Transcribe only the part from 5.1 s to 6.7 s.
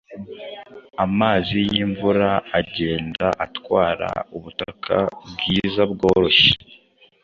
bwiza bworoshye